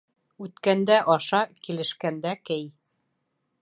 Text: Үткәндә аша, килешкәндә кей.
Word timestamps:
Үткәндә 0.45 0.97
аша, 1.17 1.43
килешкәндә 1.69 2.35
кей. 2.51 2.69